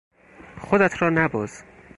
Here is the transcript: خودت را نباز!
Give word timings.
خودت 0.59 1.01
را 1.01 1.09
نباز! 1.09 1.63